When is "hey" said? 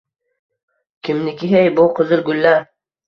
1.53-1.69